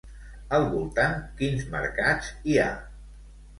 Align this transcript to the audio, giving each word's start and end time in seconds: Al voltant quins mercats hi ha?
Al 0.59 0.65
voltant 0.71 1.13
quins 1.43 1.67
mercats 1.77 2.35
hi 2.53 2.59
ha? 2.65 2.67